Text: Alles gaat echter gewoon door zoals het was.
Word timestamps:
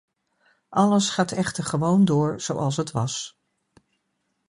Alles 0.69 1.09
gaat 1.09 1.31
echter 1.31 1.63
gewoon 1.63 2.05
door 2.05 2.41
zoals 2.41 2.77
het 2.77 2.91
was. 2.91 3.37